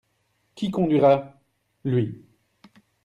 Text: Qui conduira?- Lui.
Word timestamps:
Qui 0.55 0.71
conduira?- 0.71 1.39
Lui. 1.85 2.25